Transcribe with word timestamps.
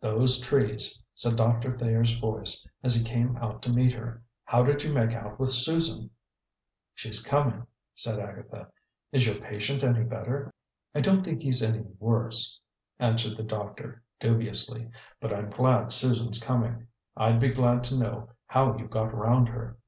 "Those 0.00 0.38
trees!" 0.38 1.02
said 1.12 1.34
Doctor 1.34 1.76
Thayer's 1.76 2.12
voice, 2.20 2.64
as 2.84 2.94
he 2.94 3.02
came 3.02 3.36
out 3.38 3.62
to 3.62 3.72
meet 3.72 3.92
her. 3.92 4.22
"How 4.44 4.62
did 4.62 4.84
you 4.84 4.92
make 4.92 5.12
out 5.12 5.40
with 5.40 5.50
Susan?" 5.50 6.08
"She's 6.94 7.20
coming," 7.20 7.66
said 7.92 8.20
Agatha. 8.20 8.68
"Is 9.10 9.26
your 9.26 9.40
patient 9.40 9.82
any 9.82 10.04
better?" 10.04 10.54
"I 10.94 11.00
don't 11.00 11.24
think 11.24 11.42
he's 11.42 11.64
any 11.64 11.80
worse," 11.98 12.60
answered 13.00 13.36
the 13.36 13.42
doctor 13.42 14.04
dubiously, 14.20 14.88
"but 15.20 15.32
I'm 15.32 15.50
glad 15.50 15.90
Susan's 15.90 16.38
coming. 16.40 16.86
I'd 17.16 17.40
be 17.40 17.48
glad 17.48 17.82
to 17.86 17.96
know 17.98 18.28
how 18.46 18.76
you 18.76 18.86
got 18.86 19.12
round 19.12 19.48
her." 19.48 19.78